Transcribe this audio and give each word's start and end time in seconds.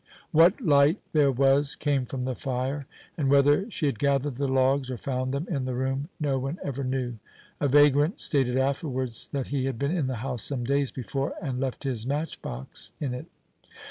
What 0.31 0.59
light 0.61 0.99
there 1.13 1.31
was 1.31 1.75
came 1.75 2.07
from 2.07 2.23
the 2.23 2.33
fire, 2.33 2.87
and 3.19 3.29
whether 3.29 3.69
she 3.69 3.85
had 3.85 3.99
gathered 3.99 4.33
the 4.37 4.47
logs 4.47 4.89
or 4.89 4.97
found 4.97 5.31
them 5.31 5.45
in 5.47 5.65
the 5.65 5.75
room 5.75 6.09
no 6.19 6.39
one 6.39 6.57
ever 6.63 6.83
knew. 6.83 7.19
A 7.59 7.67
vagrant 7.67 8.19
stated 8.19 8.57
afterwards 8.57 9.29
that 9.31 9.49
he 9.49 9.65
had 9.65 9.77
been 9.77 9.95
in 9.95 10.07
the 10.07 10.15
house 10.25 10.41
some 10.41 10.63
days 10.63 10.89
before 10.89 11.35
and 11.39 11.59
left 11.61 11.83
his 11.83 12.07
match 12.07 12.41
box 12.41 12.93
in 12.99 13.13
it. 13.13 13.27